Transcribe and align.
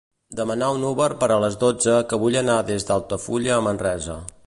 Demana 0.37 0.69
un 0.77 0.85
Uber 0.91 1.09
per 1.25 1.29
a 1.35 1.37
les 1.45 1.59
dotze 1.65 1.99
que 2.13 2.21
vull 2.25 2.41
anar 2.45 2.59
des 2.73 2.89
d'Altafulla 2.91 3.57
a 3.61 3.65
Manresa. 3.71 4.23